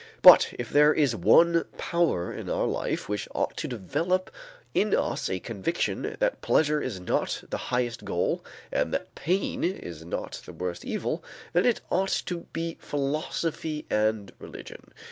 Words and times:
But 0.23 0.55
if 0.57 0.71
there 0.71 0.91
is 0.95 1.15
one 1.15 1.63
power 1.77 2.33
in 2.33 2.49
our 2.49 2.65
life 2.65 3.07
which 3.07 3.27
ought 3.35 3.55
to 3.57 3.67
develop 3.67 4.31
in 4.73 4.95
us 4.95 5.29
a 5.29 5.39
conviction 5.39 6.15
that 6.17 6.41
pleasure 6.41 6.81
is 6.81 6.99
not 6.99 7.43
the 7.51 7.57
highest 7.69 8.03
goal 8.03 8.43
and 8.71 8.91
that 8.95 9.13
pain 9.13 9.63
is 9.63 10.03
not 10.03 10.41
the 10.43 10.53
worst 10.53 10.83
evil, 10.85 11.23
then 11.53 11.67
it 11.67 11.81
ought 11.91 12.23
to 12.25 12.47
be 12.51 12.77
philosophy 12.81 13.85
and 13.91 14.31
religion. 14.39 14.91